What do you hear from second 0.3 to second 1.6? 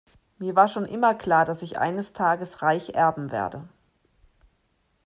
Mir war schon immer klar,